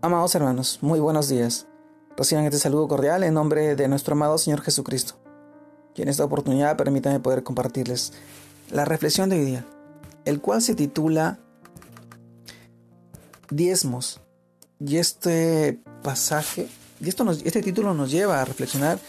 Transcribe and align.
Amados 0.00 0.32
hermanos, 0.36 0.78
muy 0.80 1.00
buenos 1.00 1.28
días. 1.28 1.66
Reciban 2.16 2.44
este 2.44 2.58
saludo 2.58 2.86
cordial 2.86 3.24
en 3.24 3.34
nombre 3.34 3.74
de 3.74 3.88
nuestro 3.88 4.12
amado 4.12 4.38
Señor 4.38 4.60
Jesucristo. 4.60 5.14
Y 5.96 6.02
en 6.02 6.08
esta 6.08 6.24
oportunidad 6.24 6.76
permítanme 6.76 7.18
poder 7.18 7.42
compartirles 7.42 8.12
la 8.70 8.84
reflexión 8.84 9.28
de 9.28 9.40
hoy 9.40 9.44
día, 9.44 9.66
el 10.24 10.40
cual 10.40 10.62
se 10.62 10.76
titula 10.76 11.40
Diezmos. 13.50 14.20
Y 14.78 14.98
este 14.98 15.80
pasaje, 16.04 16.68
y 17.00 17.08
esto 17.08 17.28
este 17.32 17.60
título 17.60 17.92
nos 17.92 18.12
lleva 18.12 18.40
a 18.40 18.44
reflexionar 18.44 19.00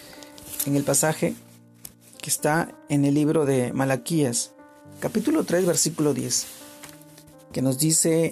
en 0.66 0.76
el 0.76 0.84
pasaje 0.84 1.36
que 2.20 2.32
está 2.32 2.74
en 2.90 3.06
el 3.06 3.14
libro 3.14 3.46
de 3.46 3.74
Malaquías, 3.74 4.54
capítulo 5.00 5.44
3, 5.44 5.68
versículo 5.68 6.16
10, 6.16 6.48
que 7.52 7.62
nos 7.62 7.78
dice 7.78 8.32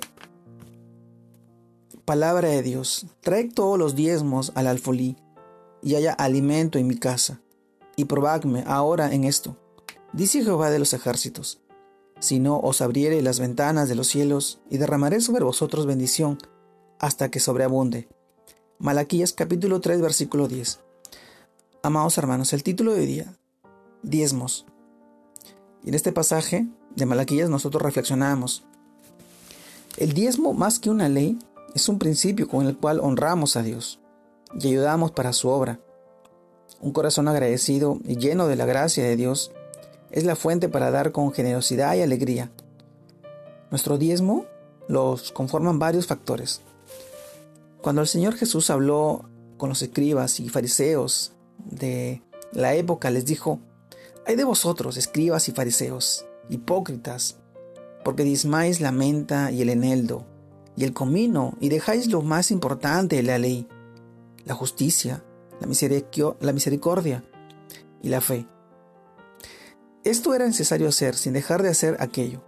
Palabra 2.07 2.47
de 2.47 2.63
Dios, 2.63 3.05
traed 3.19 3.51
todos 3.53 3.77
los 3.77 3.93
diezmos 3.93 4.53
al 4.55 4.67
alfolí, 4.67 5.17
y 5.81 5.95
haya 5.95 6.13
alimento 6.13 6.79
en 6.79 6.87
mi 6.87 6.95
casa, 6.95 7.41
y 7.97 8.05
probadme 8.05 8.63
ahora 8.65 9.13
en 9.13 9.25
esto, 9.25 9.57
dice 10.13 10.41
Jehová 10.41 10.69
de 10.69 10.79
los 10.79 10.93
ejércitos, 10.93 11.59
si 12.21 12.39
no 12.39 12.61
os 12.61 12.79
abriere 12.79 13.21
las 13.21 13.41
ventanas 13.41 13.89
de 13.89 13.95
los 13.95 14.07
cielos, 14.07 14.61
y 14.69 14.77
derramaré 14.77 15.19
sobre 15.19 15.43
vosotros 15.43 15.85
bendición, 15.85 16.37
hasta 16.97 17.29
que 17.29 17.41
sobreabunde. 17.41 18.07
Malaquías 18.79 19.33
capítulo 19.33 19.81
3 19.81 19.99
versículo 19.99 20.47
10. 20.47 20.79
Amados 21.83 22.17
hermanos, 22.17 22.53
el 22.53 22.63
título 22.63 22.93
de 22.93 23.01
hoy 23.01 23.05
día, 23.05 23.33
diezmos. 24.01 24.65
Y 25.83 25.89
en 25.89 25.95
este 25.95 26.13
pasaje 26.13 26.67
de 26.95 27.05
Malaquías 27.05 27.49
nosotros 27.49 27.83
reflexionamos. 27.83 28.63
El 29.97 30.13
diezmo, 30.13 30.53
más 30.53 30.79
que 30.79 30.89
una 30.89 31.09
ley, 31.09 31.37
es 31.77 31.89
un 31.89 31.99
principio 31.99 32.47
con 32.47 32.65
el 32.65 32.75
cual 32.75 32.99
honramos 32.99 33.55
a 33.55 33.61
Dios 33.61 33.99
y 34.59 34.69
ayudamos 34.69 35.11
para 35.11 35.31
su 35.31 35.47
obra. 35.47 35.79
Un 36.81 36.91
corazón 36.91 37.27
agradecido 37.27 37.99
y 38.03 38.17
lleno 38.17 38.47
de 38.47 38.55
la 38.55 38.65
gracia 38.65 39.03
de 39.03 39.15
Dios 39.15 39.51
es 40.09 40.23
la 40.23 40.35
fuente 40.35 40.69
para 40.69 40.89
dar 40.89 41.11
con 41.11 41.31
generosidad 41.31 41.95
y 41.95 42.01
alegría. 42.01 42.51
Nuestro 43.69 43.99
diezmo 43.99 44.45
los 44.87 45.31
conforman 45.31 45.77
varios 45.77 46.07
factores. 46.07 46.61
Cuando 47.79 48.01
el 48.01 48.07
Señor 48.07 48.33
Jesús 48.33 48.71
habló 48.71 49.29
con 49.57 49.69
los 49.69 49.83
escribas 49.83 50.39
y 50.39 50.49
fariseos 50.49 51.33
de 51.59 52.23
la 52.53 52.73
época, 52.73 53.11
les 53.11 53.25
dijo, 53.25 53.59
hay 54.25 54.35
de 54.35 54.45
vosotros, 54.45 54.97
escribas 54.97 55.47
y 55.47 55.51
fariseos, 55.51 56.25
hipócritas, 56.49 57.37
porque 58.03 58.23
diezmáis 58.23 58.81
la 58.81 58.91
menta 58.91 59.51
y 59.51 59.61
el 59.61 59.69
eneldo, 59.69 60.25
y 60.77 60.83
el 60.83 60.93
comino 60.93 61.57
y 61.59 61.69
dejáis 61.69 62.07
lo 62.07 62.21
más 62.21 62.51
importante 62.51 63.21
la 63.23 63.39
ley, 63.39 63.67
la 64.45 64.53
justicia, 64.53 65.25
la, 65.59 65.67
misericordia 66.53 67.23
y 68.01 68.09
la 68.09 68.21
fe. 68.21 68.47
Esto 70.03 70.35
era 70.35 70.45
necesario 70.45 70.87
hacer 70.87 71.15
sin 71.15 71.33
dejar 71.33 71.63
de 71.63 71.69
hacer 71.69 71.97
aquello. 71.99 72.43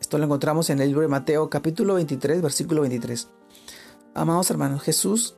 Esto 0.00 0.16
lo 0.16 0.24
encontramos 0.24 0.70
en 0.70 0.80
el 0.80 0.88
libro 0.88 1.02
de 1.02 1.08
Mateo 1.08 1.50
capítulo 1.50 1.94
23 1.94 2.40
versículo 2.40 2.82
23. 2.82 3.28
Amados 4.14 4.50
hermanos, 4.50 4.82
Jesús 4.82 5.36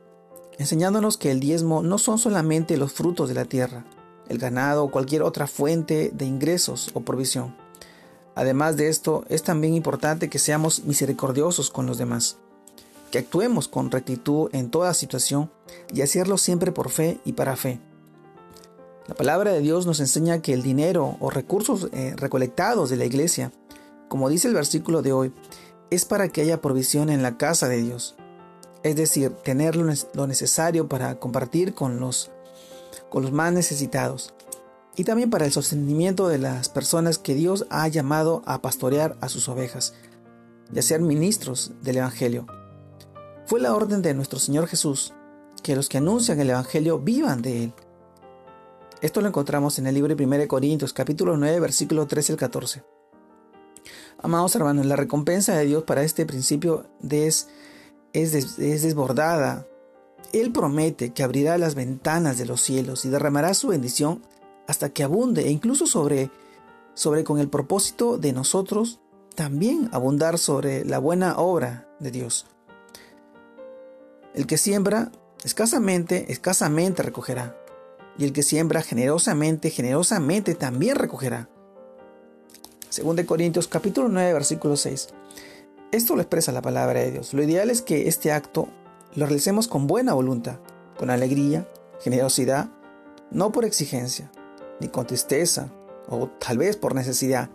enseñándonos 0.59 1.17
que 1.17 1.31
el 1.31 1.39
diezmo 1.39 1.81
no 1.81 1.97
son 1.97 2.19
solamente 2.19 2.77
los 2.77 2.93
frutos 2.93 3.27
de 3.27 3.35
la 3.35 3.45
tierra, 3.45 3.85
el 4.27 4.37
ganado 4.37 4.83
o 4.83 4.91
cualquier 4.91 5.23
otra 5.23 5.47
fuente 5.47 6.11
de 6.13 6.25
ingresos 6.25 6.91
o 6.93 7.01
provisión 7.01 7.66
Además 8.37 8.77
de 8.77 8.87
esto, 8.87 9.25
es 9.29 9.41
también 9.41 9.73
importante 9.73 10.29
que 10.29 10.37
seamos 10.37 10.83
misericordiosos 10.83 11.71
con 11.71 11.87
los 11.87 11.97
demás, 11.97 12.37
que 13.09 13.17
actuemos 13.17 13.67
con 13.67 13.89
rectitud 13.89 14.51
en 14.53 14.69
toda 14.69 14.93
situación 14.93 15.49
y 15.91 16.03
hacerlo 16.03 16.37
siempre 16.37 16.71
por 16.71 16.91
fe 16.91 17.19
y 17.25 17.33
para 17.33 17.55
fe. 17.55 17.79
La 19.07 19.15
palabra 19.15 19.53
de 19.53 19.61
Dios 19.61 19.87
nos 19.87 19.99
enseña 19.99 20.43
que 20.43 20.53
el 20.53 20.61
dinero 20.61 21.17
o 21.19 21.31
recursos 21.31 21.89
eh, 21.93 22.13
recolectados 22.15 22.91
de 22.91 22.97
la 22.97 23.05
iglesia, 23.05 23.51
como 24.07 24.29
dice 24.29 24.47
el 24.47 24.53
versículo 24.53 25.01
de 25.01 25.13
hoy, 25.13 25.33
es 25.89 26.05
para 26.05 26.29
que 26.29 26.41
haya 26.41 26.61
provisión 26.61 27.09
en 27.09 27.23
la 27.23 27.37
casa 27.37 27.67
de 27.67 27.81
Dios. 27.81 28.17
Es 28.83 28.95
decir, 28.95 29.31
tener 29.31 29.75
lo 29.75 30.27
necesario 30.27 30.87
para 30.87 31.15
compartir 31.15 31.73
con 31.73 31.99
los, 31.99 32.29
con 33.09 33.23
los 33.23 33.31
más 33.31 33.51
necesitados 33.51 34.35
y 34.97 35.03
también 35.03 35.29
para 35.29 35.45
el 35.45 35.51
sostenimiento 35.51 36.27
de 36.27 36.39
las 36.39 36.69
personas 36.69 37.19
que 37.19 37.35
Dios 37.35 37.67
ha 37.69 37.87
llamado 37.87 38.41
a 38.45 38.63
pastorear 38.63 39.15
a 39.21 39.29
sus 39.29 39.47
ovejas 39.47 39.93
y 40.73 40.79
a 40.79 40.81
ser 40.81 41.01
ministros 41.01 41.71
del 41.83 41.97
Evangelio. 41.97 42.47
Fue 43.45 43.61
la 43.61 43.75
orden 43.75 44.01
de 44.01 44.15
nuestro 44.15 44.39
Señor 44.39 44.67
Jesús 44.67 45.13
que 45.61 45.75
los 45.75 45.87
que 45.87 45.99
anuncian 45.99 46.39
el 46.39 46.49
Evangelio 46.49 46.97
vivan 46.97 47.43
de 47.43 47.65
él. 47.65 47.73
Esto 48.99 49.21
lo 49.21 49.27
encontramos 49.27 49.77
en 49.77 49.85
el 49.85 49.93
libro 49.93 50.15
de 50.15 50.25
1 50.25 50.47
Corintios 50.47 50.93
capítulo 50.93 51.37
9 51.37 51.59
versículo 51.59 52.07
13 52.07 52.33
al 52.33 52.39
14. 52.39 52.83
Amados 54.23 54.55
hermanos, 54.55 54.87
la 54.87 54.95
recompensa 54.95 55.55
de 55.55 55.65
Dios 55.65 55.83
para 55.83 56.01
este 56.01 56.25
principio 56.25 56.87
es, 57.07 57.47
es 58.13 58.31
desbordada. 58.57 59.67
Él 60.33 60.51
promete 60.51 61.13
que 61.13 61.21
abrirá 61.21 61.59
las 61.59 61.75
ventanas 61.75 62.39
de 62.39 62.47
los 62.47 62.61
cielos 62.61 63.05
y 63.05 63.09
derramará 63.09 63.53
su 63.53 63.67
bendición 63.67 64.23
hasta 64.67 64.89
que 64.89 65.03
abunde 65.03 65.47
e 65.47 65.51
incluso 65.51 65.87
sobre, 65.87 66.29
sobre 66.93 67.23
con 67.23 67.39
el 67.39 67.49
propósito 67.49 68.17
de 68.17 68.33
nosotros 68.33 68.99
también 69.35 69.89
abundar 69.91 70.37
sobre 70.37 70.83
la 70.83 70.99
buena 70.99 71.37
obra 71.37 71.87
de 71.99 72.11
Dios. 72.11 72.45
El 74.33 74.45
que 74.45 74.57
siembra 74.57 75.11
escasamente, 75.43 76.31
escasamente 76.31 77.03
recogerá. 77.03 77.55
Y 78.17 78.23
el 78.23 78.33
que 78.33 78.43
siembra 78.43 78.81
generosamente, 78.81 79.69
generosamente 79.69 80.55
también 80.55 80.95
recogerá. 80.95 81.49
Según 82.89 83.15
de 83.15 83.25
Corintios 83.25 83.67
capítulo 83.67 84.09
9 84.09 84.33
versículo 84.33 84.75
6. 84.75 85.09
Esto 85.91 86.15
lo 86.15 86.21
expresa 86.21 86.51
la 86.51 86.61
palabra 86.61 86.99
de 86.99 87.11
Dios. 87.11 87.33
Lo 87.33 87.43
ideal 87.43 87.69
es 87.69 87.81
que 87.81 88.07
este 88.07 88.31
acto 88.31 88.67
lo 89.15 89.25
realicemos 89.25 89.67
con 89.67 89.87
buena 89.87 90.13
voluntad, 90.13 90.59
con 90.97 91.09
alegría, 91.09 91.67
generosidad, 92.01 92.69
no 93.31 93.51
por 93.51 93.65
exigencia, 93.65 94.31
ni 94.79 94.87
con 94.87 95.07
tristeza, 95.07 95.69
o 96.07 96.27
tal 96.27 96.57
vez 96.57 96.77
por 96.77 96.95
necesidad. 96.95 97.49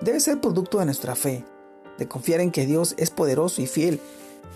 Debe 0.00 0.20
ser 0.20 0.40
producto 0.40 0.78
de 0.78 0.84
nuestra 0.84 1.14
fe, 1.14 1.44
de 1.98 2.08
confiar 2.08 2.40
en 2.40 2.50
que 2.50 2.66
Dios 2.66 2.94
es 2.98 3.10
poderoso 3.10 3.62
y 3.62 3.66
fiel 3.66 4.00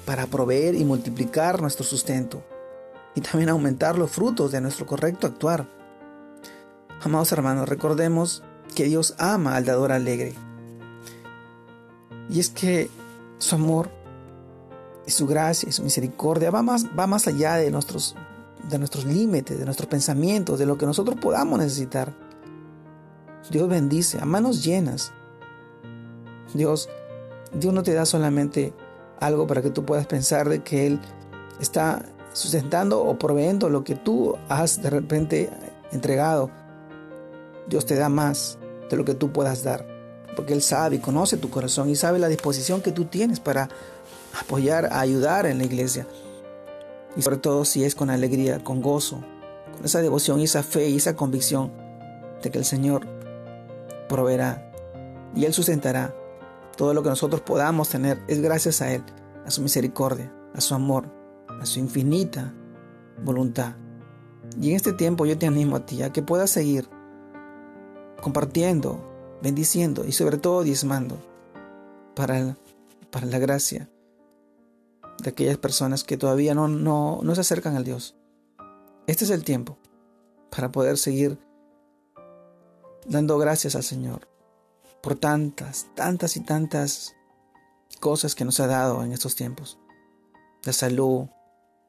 para 0.04 0.26
proveer 0.26 0.74
y 0.74 0.84
multiplicar 0.84 1.60
nuestro 1.60 1.84
sustento, 1.84 2.42
y 3.14 3.20
también 3.20 3.50
aumentar 3.50 3.98
los 3.98 4.10
frutos 4.10 4.52
de 4.52 4.60
nuestro 4.60 4.86
correcto 4.86 5.26
actuar. 5.26 5.68
Amados 7.02 7.32
hermanos, 7.32 7.68
recordemos 7.68 8.42
que 8.74 8.84
Dios 8.84 9.14
ama 9.18 9.56
al 9.56 9.64
dador 9.64 9.92
alegre. 9.92 10.34
Y 12.30 12.40
es 12.40 12.48
que 12.48 12.88
su 13.38 13.56
amor 13.56 13.90
y 15.06 15.10
su 15.10 15.26
gracia 15.26 15.68
y 15.68 15.72
su 15.72 15.82
misericordia 15.82 16.50
va 16.50 16.62
más, 16.62 16.86
va 16.98 17.06
más 17.06 17.26
allá 17.26 17.56
de 17.56 17.70
nuestros 17.70 18.14
de 18.68 18.78
nuestros 18.78 19.04
límites, 19.04 19.58
de 19.58 19.64
nuestros 19.64 19.88
pensamientos, 19.88 20.58
de 20.58 20.66
lo 20.66 20.78
que 20.78 20.86
nosotros 20.86 21.16
podamos 21.20 21.58
necesitar. 21.58 22.12
Dios 23.50 23.68
bendice 23.68 24.18
a 24.20 24.24
manos 24.24 24.64
llenas. 24.64 25.12
Dios, 26.54 26.88
Dios 27.52 27.74
no 27.74 27.82
te 27.82 27.92
da 27.92 28.06
solamente 28.06 28.72
algo 29.20 29.46
para 29.46 29.62
que 29.62 29.70
tú 29.70 29.84
puedas 29.84 30.06
pensar 30.06 30.48
de 30.48 30.62
que 30.62 30.86
Él 30.86 31.00
está 31.60 32.04
sustentando 32.32 33.02
o 33.02 33.18
proveyendo 33.18 33.68
lo 33.68 33.84
que 33.84 33.94
tú 33.94 34.36
has 34.48 34.82
de 34.82 34.90
repente 34.90 35.50
entregado. 35.92 36.50
Dios 37.68 37.86
te 37.86 37.94
da 37.94 38.08
más 38.08 38.58
de 38.90 38.96
lo 38.96 39.04
que 39.04 39.14
tú 39.14 39.32
puedas 39.32 39.62
dar, 39.62 39.86
porque 40.36 40.52
Él 40.52 40.62
sabe 40.62 40.96
y 40.96 40.98
conoce 40.98 41.36
tu 41.36 41.50
corazón 41.50 41.88
y 41.88 41.96
sabe 41.96 42.18
la 42.18 42.28
disposición 42.28 42.80
que 42.80 42.92
tú 42.92 43.04
tienes 43.06 43.40
para 43.40 43.68
apoyar, 44.38 44.92
ayudar 44.92 45.46
en 45.46 45.58
la 45.58 45.64
iglesia. 45.64 46.06
Y 47.16 47.22
sobre 47.22 47.36
todo 47.36 47.64
si 47.64 47.84
es 47.84 47.94
con 47.94 48.10
alegría, 48.10 48.62
con 48.62 48.80
gozo, 48.80 49.22
con 49.76 49.84
esa 49.84 50.00
devoción 50.00 50.40
y 50.40 50.44
esa 50.44 50.62
fe 50.62 50.88
y 50.88 50.96
esa 50.96 51.16
convicción 51.16 51.72
de 52.42 52.50
que 52.50 52.58
el 52.58 52.64
Señor 52.64 53.06
proveerá 54.08 54.70
y 55.34 55.44
Él 55.44 55.52
sustentará. 55.52 56.14
Todo 56.76 56.94
lo 56.94 57.02
que 57.02 57.10
nosotros 57.10 57.42
podamos 57.42 57.90
tener 57.90 58.18
es 58.28 58.40
gracias 58.40 58.80
a 58.80 58.92
Él, 58.92 59.02
a 59.46 59.50
su 59.50 59.60
misericordia, 59.62 60.32
a 60.54 60.60
su 60.60 60.74
amor, 60.74 61.06
a 61.60 61.66
su 61.66 61.80
infinita 61.80 62.54
voluntad. 63.22 63.74
Y 64.60 64.70
en 64.70 64.76
este 64.76 64.92
tiempo 64.92 65.26
yo 65.26 65.38
te 65.38 65.46
animo 65.46 65.76
a 65.76 65.86
ti 65.86 66.02
a 66.02 66.12
que 66.12 66.22
puedas 66.22 66.50
seguir 66.50 66.88
compartiendo, 68.22 69.38
bendiciendo 69.42 70.04
y 70.06 70.12
sobre 70.12 70.38
todo 70.38 70.62
diezmando 70.62 71.18
para, 72.14 72.56
para 73.10 73.26
la 73.26 73.38
gracia 73.38 73.88
de 75.22 75.30
aquellas 75.30 75.58
personas 75.58 76.04
que 76.04 76.16
todavía 76.16 76.54
no, 76.54 76.68
no, 76.68 77.20
no 77.22 77.34
se 77.34 77.40
acercan 77.40 77.76
al 77.76 77.84
Dios. 77.84 78.16
Este 79.06 79.24
es 79.24 79.30
el 79.30 79.44
tiempo 79.44 79.78
para 80.50 80.70
poder 80.70 80.98
seguir 80.98 81.38
dando 83.06 83.38
gracias 83.38 83.74
al 83.74 83.82
Señor 83.82 84.28
por 85.02 85.16
tantas, 85.16 85.86
tantas 85.94 86.36
y 86.36 86.40
tantas 86.40 87.14
cosas 88.00 88.34
que 88.34 88.44
nos 88.44 88.60
ha 88.60 88.66
dado 88.66 89.02
en 89.02 89.12
estos 89.12 89.34
tiempos. 89.34 89.78
la 90.64 90.72
salud, 90.72 91.26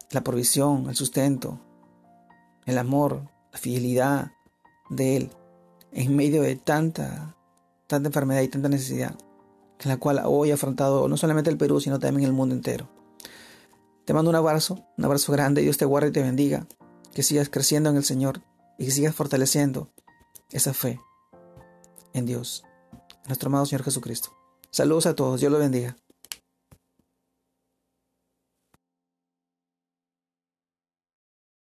la 0.10 0.24
provisión, 0.24 0.90
el 0.90 0.96
sustento, 0.96 1.60
el 2.66 2.78
amor, 2.78 3.30
la 3.52 3.60
fidelidad 3.60 4.32
de 4.90 5.18
Él 5.18 5.32
en 5.92 6.16
medio 6.16 6.42
de 6.42 6.56
tanta, 6.56 7.36
tanta 7.88 8.10
enfermedad 8.10 8.42
y 8.42 8.48
tanta 8.48 8.70
necesidad, 8.70 9.16
en 9.80 9.90
la 9.90 9.98
cual 9.98 10.22
hoy 10.26 10.52
ha 10.52 10.56
afrontado 10.56 11.08
no 11.08 11.18
solamente 11.18 11.50
el 11.50 11.58
Perú, 11.58 11.80
sino 11.80 12.00
también 12.00 12.28
el 12.28 12.34
mundo 12.34 12.56
entero. 12.56 12.90
Te 14.06 14.14
mando 14.14 14.30
un 14.30 14.36
abrazo, 14.36 14.86
un 14.98 15.06
abrazo 15.06 15.32
grande, 15.32 15.62
Dios 15.62 15.78
te 15.78 15.86
guarde 15.86 16.10
y 16.10 16.12
te 16.12 16.22
bendiga, 16.22 16.68
que 17.14 17.24
sigas 17.24 17.50
creciendo 17.50 17.90
en 17.90 17.96
el 17.96 18.04
Señor 18.04 18.42
y 18.78 18.86
que 18.86 18.92
sigas 18.92 19.16
fortaleciendo 19.16 19.90
esa 20.52 20.74
fe 20.74 21.00
en 22.14 22.26
Dios, 22.26 22.64
en 22.92 23.28
nuestro 23.28 23.48
amado 23.48 23.66
Señor 23.66 23.84
Jesucristo. 23.84 24.36
Saludos 24.72 25.06
a 25.06 25.16
todos, 25.16 25.40
Dios 25.40 25.52
lo 25.52 25.60
bendiga. 25.60 25.96